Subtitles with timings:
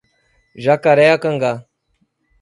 [0.63, 1.51] Jacareacanga